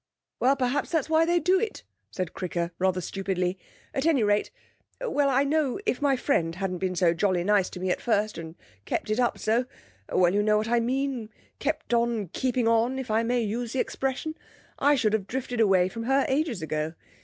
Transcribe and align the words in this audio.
'Well, 0.39 0.55
perhaps 0.55 0.89
that's 0.89 1.11
why 1.11 1.25
they 1.27 1.39
do 1.39 1.59
it,' 1.59 1.83
said 2.09 2.33
Cricker 2.33 2.71
rather 2.79 3.01
stupidly. 3.01 3.59
'At 3.93 4.07
any 4.07 4.23
rate 4.23 4.49
oh, 4.99 5.07
well, 5.11 5.29
I 5.29 5.43
know 5.43 5.79
if 5.85 6.01
my 6.01 6.15
friend 6.15 6.55
hadn't 6.55 6.79
been 6.79 6.95
so 6.95 7.13
jolly 7.13 7.43
nice 7.43 7.69
to 7.69 7.79
me 7.79 7.91
at 7.91 8.01
first 8.01 8.39
and 8.39 8.55
kept 8.85 9.11
it 9.11 9.19
up 9.19 9.37
so 9.37 9.65
oh, 10.09 10.17
well, 10.17 10.33
you 10.33 10.41
know 10.41 10.57
what 10.57 10.69
I 10.69 10.79
mean 10.79 11.29
kept 11.59 11.93
on 11.93 12.29
keeping 12.29 12.67
on, 12.67 12.97
if 12.97 13.11
I 13.11 13.21
may 13.21 13.43
use 13.43 13.73
the 13.73 13.79
expression, 13.79 14.35
I 14.79 14.95
should 14.95 15.13
have 15.13 15.27
drifted 15.27 15.59
away 15.59 15.87
from 15.87 16.05
her 16.05 16.25
ages 16.27 16.63
ago. 16.63 16.95